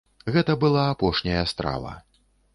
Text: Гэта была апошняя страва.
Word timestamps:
Гэта 0.37 0.55
была 0.63 0.85
апошняя 0.95 1.45
страва. 1.53 1.95